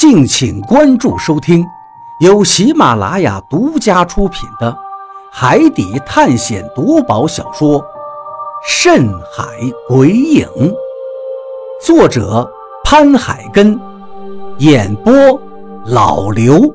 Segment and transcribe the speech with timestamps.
[0.00, 1.62] 敬请关注收听，
[2.20, 4.72] 由喜马拉雅独家出品的
[5.30, 7.78] 《海底探险夺宝小说》
[8.66, 9.44] 《深海
[9.86, 10.48] 鬼影》，
[11.84, 12.50] 作者
[12.82, 13.78] 潘海根，
[14.60, 15.12] 演播
[15.84, 16.74] 老刘。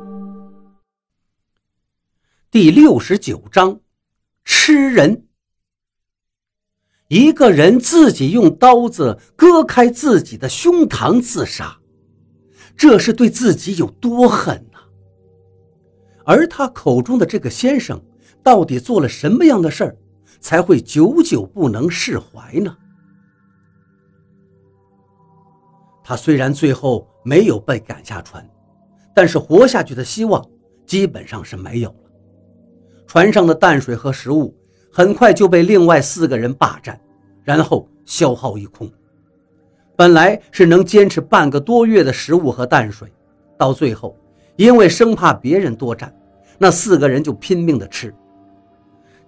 [2.52, 3.80] 第六十九章，
[4.44, 5.26] 吃人。
[7.08, 11.80] 一个人自己用刀子割开自己的胸膛自杀。
[12.78, 14.80] 这是对自己有多狠呐！
[16.26, 18.02] 而他口中的这个先生，
[18.44, 19.98] 到底做了什么样的事儿，
[20.40, 22.76] 才会久久不能释怀呢？
[26.04, 28.48] 他虽然最后没有被赶下船，
[29.16, 30.46] 但是活下去的希望
[30.86, 32.12] 基本上是没有了。
[33.08, 34.56] 船上的淡水和食物
[34.92, 37.00] 很快就被另外四个人霸占，
[37.44, 38.92] 然后消耗一空。
[39.96, 43.08] 本来是能坚持半个多月的食物和淡水，
[43.58, 44.16] 到最后，
[44.58, 46.14] 因为生怕别人多占，
[46.58, 48.14] 那四个人就拼命的吃，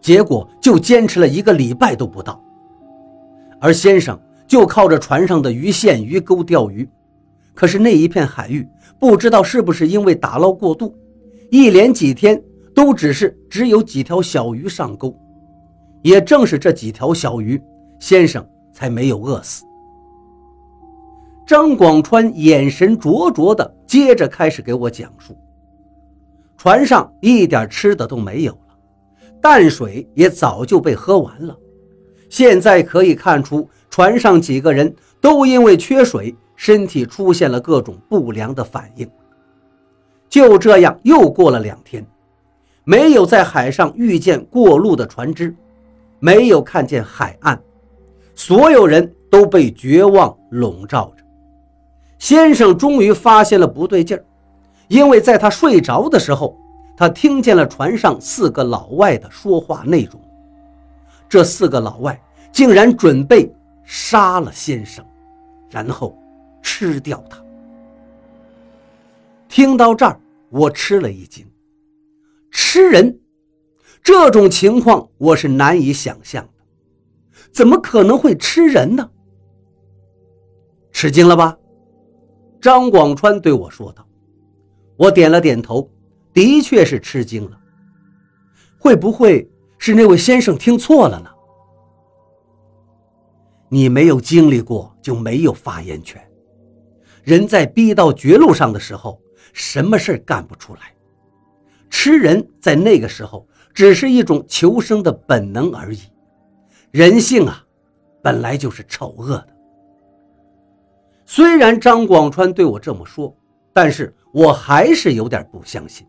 [0.02, 2.44] 结果就坚持了一个礼拜都不到。
[3.60, 6.88] 而先生就靠着船上的鱼线、鱼钩钓鱼，
[7.54, 8.68] 可是那一片海域，
[9.00, 10.94] 不知道是不是因为打捞过度，
[11.50, 12.42] 一连几天
[12.76, 15.18] 都只是只有几条小鱼上钩。
[16.02, 17.62] 也正是这几条小鱼，
[18.00, 19.64] 先生才没有饿死。
[21.48, 25.34] 张广川眼神灼灼的，接着开始给我讲述：
[26.58, 28.78] 船上一点吃的都没有了，
[29.42, 31.58] 淡水也早就被喝完了。
[32.30, 39.10] 现在可以看出，船上几个人都因为缺水，身体出现了各种不良的反应。
[40.28, 42.06] 就这样，又过了两天，
[42.84, 45.56] 没有在海上遇见过路的船只，
[46.20, 47.58] 没有看见海岸，
[48.36, 51.24] 所有人都被绝望笼罩着。
[52.20, 54.26] 先生终于发现了不对劲儿，
[54.88, 56.58] 因为在他睡着的时候，
[56.96, 60.20] 他听见了船上四个老外的说话内容。
[61.30, 62.20] 这四个老外
[62.52, 65.06] 竟然准备杀了先生，
[65.70, 66.18] 然后
[66.62, 67.42] 吃掉他。
[69.48, 71.46] 听到这儿，我吃了一惊。
[72.50, 73.20] 吃人，
[74.02, 76.64] 这种情况我是难以想象的，
[77.52, 79.10] 怎么可能会吃人呢？
[80.92, 81.58] 吃惊了吧？
[82.68, 84.06] 张广川对我说道
[85.00, 85.90] ：“我点了点头，
[86.34, 87.58] 的确是吃惊了。
[88.78, 91.30] 会不会是那位先生听错了呢？
[93.70, 96.22] 你没有经历过，就没有发言权。
[97.24, 99.18] 人在逼到绝路上的时候，
[99.54, 100.94] 什么事干不出来？
[101.90, 106.02] 吃人在那个时候只是一种求生的本能而已。
[106.92, 107.66] 人性啊，
[108.22, 109.48] 本来就是丑恶的。”
[111.30, 113.36] 虽然张广川对我这么说，
[113.74, 116.08] 但是我还是有点不相信。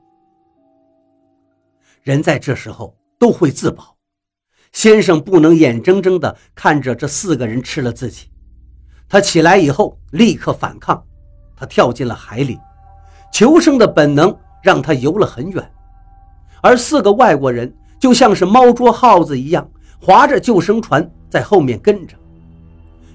[2.03, 3.97] 人在这时候都会自保，
[4.71, 8.31] 先生不能眼睁睁地看着这四个人吃了自己。
[9.09, 11.05] 他起来以后立刻反抗，
[11.57, 12.57] 他跳进了海里，
[13.33, 15.69] 求生的本能让他游了很远，
[16.63, 19.69] 而四个外国人就像是猫捉耗子一样，
[20.01, 22.17] 划着救生船在后面跟着。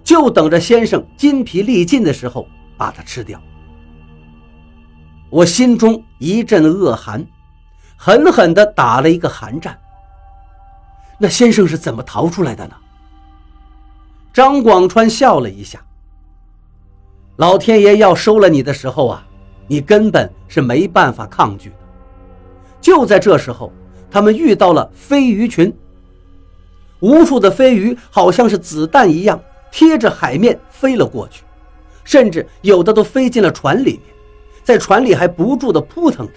[0.03, 2.47] 就等着先生筋疲力尽的时候
[2.78, 3.41] 把它吃掉。
[5.30, 7.25] 我心中一阵恶寒，
[7.96, 9.80] 狠狠地打了一个寒战。
[11.18, 12.75] 那先生是怎么逃出来的呢？
[14.34, 15.80] 张广川笑了一下。
[17.38, 19.25] 老天爷要收了你的时候啊，
[19.68, 21.75] 你根本是没办法抗拒的。
[22.81, 23.72] 就在这时候，
[24.12, 25.74] 他们遇到了飞鱼群，
[27.00, 29.42] 无数的飞鱼好像是子弹一样。
[29.74, 31.44] 贴着海面飞了过去，
[32.04, 34.02] 甚至有的都飞进了船里面，
[34.64, 36.34] 在船里还不住地扑腾着。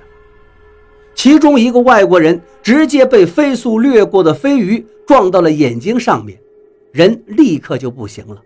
[1.15, 6.39] 其中一个外国人直接被飞速掠过的飞鱼撞到了眼睛上面，
[6.93, 8.41] 人立刻就不行了。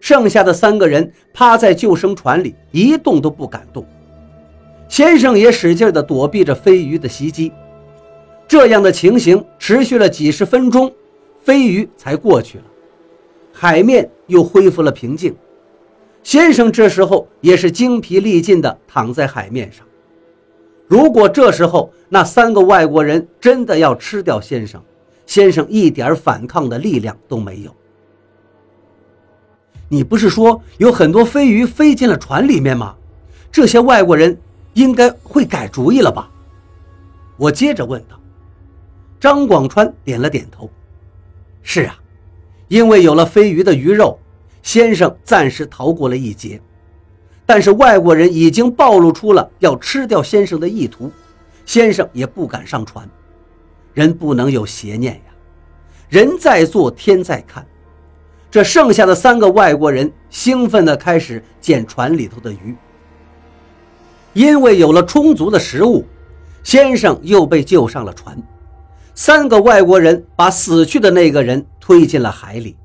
[0.00, 3.86] 剩下的三个人趴在救生船里一动都不敢动，
[4.88, 7.52] 先生也使劲地躲避着飞鱼的袭击。
[8.48, 10.90] 这样的情形持续了几十分钟，
[11.44, 12.64] 飞鱼才过去了。
[13.62, 15.36] 海面又恢复了平静，
[16.22, 19.86] 先生这时候也是精疲力尽地躺在海面上。
[20.86, 24.82] 如果这时候那三个外国人真的要吃掉先生，
[25.26, 27.76] 先生一点反抗的力量都没有。
[29.90, 32.96] 你不是说有很多飞鱼飞进了船里面吗？
[33.52, 34.40] 这些外国人
[34.72, 36.30] 应该会改主意了吧？
[37.36, 38.18] 我接着问道。
[39.20, 40.70] 张广川点了点头
[41.62, 41.94] ：“是啊。”
[42.70, 44.16] 因为有了飞鱼的鱼肉，
[44.62, 46.60] 先生暂时逃过了一劫。
[47.44, 51.10] 但是外国人已经暴露出了要吃掉先生的意图，
[51.66, 53.08] 先生也不敢上船。
[53.92, 55.32] 人不能有邪念呀，
[56.08, 57.66] 人在做天在看。
[58.52, 62.76] 这剩下的三个外国人兴奋地开始捡船里头的鱼，
[64.32, 66.06] 因为有了充足的食物，
[66.62, 68.40] 先生又被救上了船。
[69.12, 72.76] 三个外国人把死去的那个人推进了海里，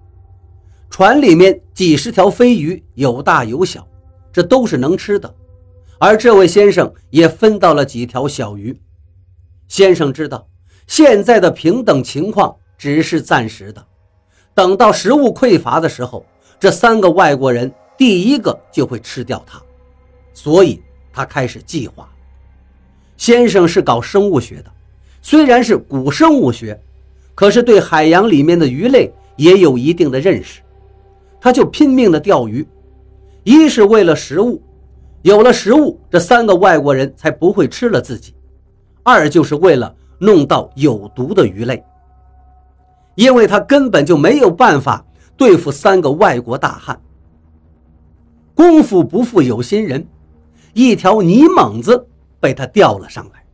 [0.90, 3.88] 船里面几十条飞鱼，有大有小，
[4.34, 5.32] 这都是能吃的。
[6.00, 8.76] 而这位先生也分到了几条小鱼。
[9.68, 10.48] 先生知道，
[10.88, 13.86] 现在的平等情况只是暂时的。
[14.56, 16.26] 等到食物匮乏的时候，
[16.60, 19.62] 这三个外国人第一个就会吃掉他，
[20.34, 20.82] 所以
[21.14, 22.10] 他开始计划。
[23.18, 24.72] 先生是搞生物学的，
[25.22, 26.82] 虽然是古生物学，
[27.36, 30.62] 可是对海洋里面的鱼类也有一定的认识。
[31.40, 32.68] 他就拼命的钓鱼，
[33.44, 34.60] 一是为了食物，
[35.22, 38.32] 有了食物，这三个外国人才不会吃了自己；
[39.04, 41.84] 二就是为了弄到有毒的鱼类。
[43.14, 45.06] 因为他根本就没有办法
[45.38, 47.00] 对付三个外国大汉。
[48.56, 50.06] 功夫不负有心人，
[50.74, 52.08] 一条泥猛子
[52.40, 53.45] 被他钓了上来。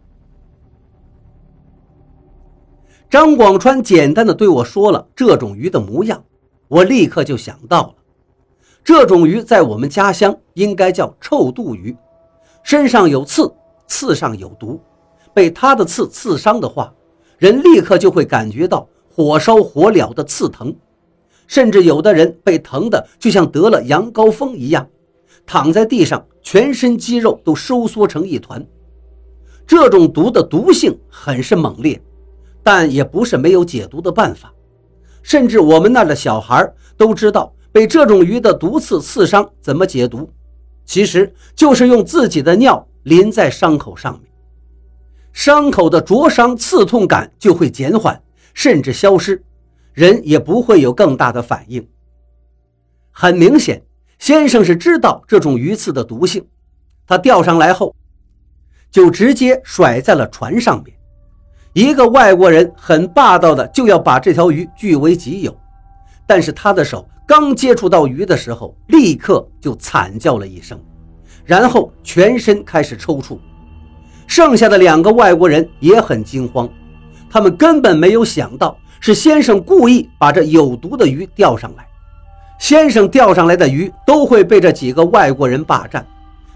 [3.11, 6.23] 张广川简单的对我说了这种鱼的模样，
[6.69, 7.95] 我立刻就想到了，
[8.85, 11.93] 这种鱼在我们家乡应该叫臭肚鱼，
[12.63, 13.53] 身上有刺，
[13.85, 14.79] 刺上有毒，
[15.33, 16.93] 被它的刺刺伤的话，
[17.37, 18.87] 人立刻就会感觉到。
[19.13, 20.73] 火烧火燎的刺疼，
[21.45, 24.87] 甚至有的人被疼的就像得了羊羔疯一样，
[25.45, 28.65] 躺在地上，全身肌肉都收缩成一团。
[29.67, 32.01] 这种毒的毒性很是猛烈，
[32.63, 34.53] 但也不是没有解毒的办法。
[35.23, 40.29] 甚至我们那儿的小孩都知道，被这种鱼的毒刺刺伤怎么解毒，
[40.85, 44.31] 其实就是用自己的尿淋在伤口上面，
[45.31, 48.21] 伤口的灼伤刺痛感就会减缓。
[48.53, 49.41] 甚至消失，
[49.93, 51.87] 人也不会有更大的反应。
[53.09, 53.81] 很明显，
[54.19, 56.45] 先生是知道这种鱼刺的毒性，
[57.07, 57.95] 他钓上来后，
[58.91, 60.93] 就直接甩在了船上面。
[61.73, 65.55] 一个外国人很霸道的就要把这条鱼据为己有，
[66.27, 70.77] 但是他的手刚接触到鱼的时候，立刻就惨叫了一声，
[71.45, 73.39] 然后全身开始抽搐。
[74.27, 76.69] 剩下的两个外国人也很惊慌。
[77.29, 81.87] 他们根本没有想到是先生故意把这有毒的鱼钓上来，
[82.59, 86.05] 先生钓上来的鱼都会被这几个外国人霸占，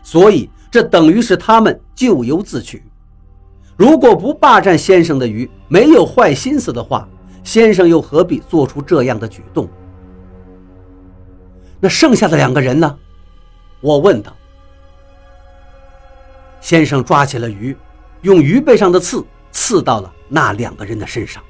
[0.04, 2.84] 所以这等于是他们咎由自取。
[3.78, 7.08] 如果不霸占先生的鱼，没有坏心思的话，
[7.44, 9.68] 先生又何必做出这样的举动？
[11.80, 12.98] 那剩下的两个人呢？
[13.82, 14.34] 我问道。
[16.62, 17.76] 先生抓起了鱼，
[18.22, 20.12] 用鱼背上的刺刺到了。
[20.28, 21.44] 那两个人的身上，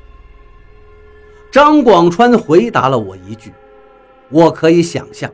[1.49, 3.53] 张广川回答了我一句
[4.29, 5.31] ：“我可以想象，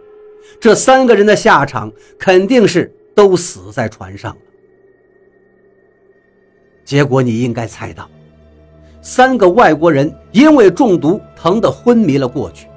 [0.59, 4.41] 这三个人的下场肯定是都死在船上了。”
[6.83, 8.09] 结果你应该猜到，
[9.01, 12.67] 三个外国人因为中毒疼得昏迷了过去，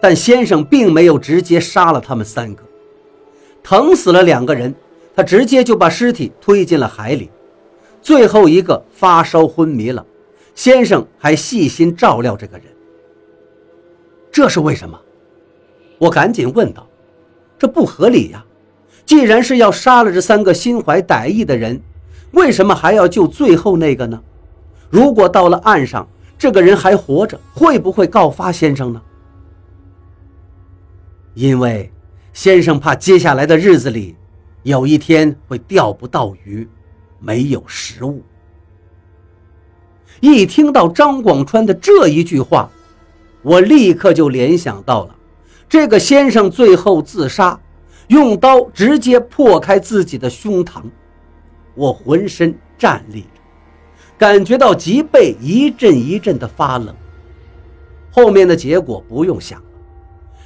[0.00, 2.62] 但先生并没有直接杀了他们三个，
[3.62, 4.74] 疼死了两个人，
[5.14, 7.30] 他直接就把尸体推进了海里。
[8.02, 10.04] 最后一个发烧昏迷了，
[10.54, 12.66] 先生还细心照料这个人。
[14.30, 15.00] 这是为什么？
[15.98, 16.86] 我赶紧问道
[17.58, 18.44] ：“这不合理呀！
[19.06, 21.80] 既然是要杀了这三个心怀歹意的人，
[22.32, 24.22] 为什么还要救最后那个呢？
[24.90, 26.06] 如果到了岸上，
[26.38, 29.02] 这个人还活着，会不会告发先生呢？
[31.34, 31.92] 因为
[32.32, 34.16] 先生怕接下来的日子里，
[34.62, 36.68] 有一天会钓不到鱼。”
[37.18, 38.22] 没有食物。
[40.20, 42.70] 一听到张广川的这一句话，
[43.40, 45.16] 我立刻就联想到了
[45.66, 47.58] 这个先生最后自杀，
[48.08, 50.82] 用刀直接破开自己的胸膛。
[51.76, 53.28] 我浑身战栗着，
[54.18, 56.92] 感觉到脊背一阵一阵的发冷。
[58.10, 59.68] 后面的结果不用想了，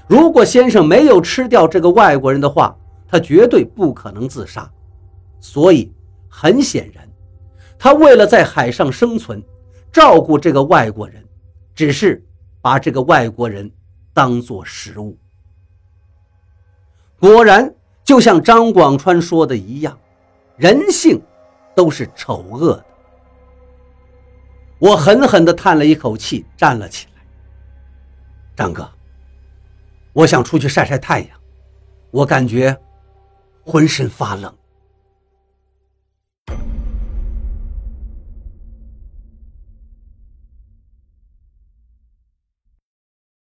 [0.06, 2.76] 如果先生没有吃掉这个外国人的话，
[3.08, 4.70] 他绝对不可能自杀。
[5.40, 5.90] 所以。
[6.32, 7.04] 很显然，
[7.76, 9.42] 他为了在海上生存，
[9.90, 11.24] 照顾这个外国人，
[11.74, 12.24] 只是
[12.62, 13.68] 把这个外国人
[14.14, 15.18] 当做食物。
[17.18, 19.98] 果然，就像张广川说的一样，
[20.60, 21.18] 人性
[21.74, 22.84] 都是丑恶的。
[24.78, 27.22] 我狠狠地叹了一口气，站了起来。
[28.54, 28.86] 张哥，
[30.12, 31.30] 我想出去晒晒太阳，
[32.10, 32.78] 我感觉
[33.64, 34.54] 浑身发冷。